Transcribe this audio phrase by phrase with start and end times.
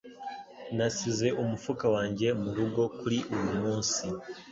[0.77, 4.05] Nasize umufuka wanjye murugo kuri uriya munsi.